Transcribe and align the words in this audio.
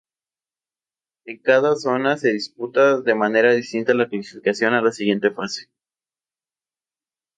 En 1.25 1.37
cada 1.43 1.75
zona 1.75 2.17
se 2.17 2.29
disputa 2.33 2.99
de 3.01 3.13
manera 3.13 3.51
distinta 3.51 3.93
la 3.93 4.09
clasificación 4.09 4.73
a 4.73 4.81
la 4.81 4.91
siguiente 4.91 5.29
fase. 5.29 5.69